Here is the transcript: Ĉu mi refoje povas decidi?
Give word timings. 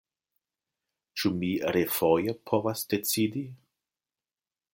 Ĉu 1.19 1.31
mi 1.43 1.51
refoje 1.77 2.35
povas 2.53 2.83
decidi? 2.95 3.45